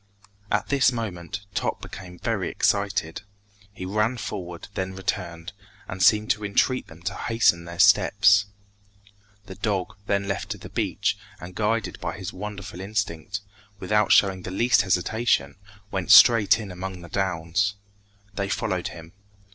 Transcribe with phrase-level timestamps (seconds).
[0.49, 3.21] At this moment, Top became very excited.
[3.71, 5.53] He ran forward, then returned,
[5.87, 8.45] and seemed to entreat them to hasten their steps.
[9.45, 13.41] The dog then left the beach, and guided by his wonderful instinct,
[13.77, 15.55] without showing the least hesitation,
[15.91, 17.75] went straight in among the downs.
[18.33, 19.13] They followed him.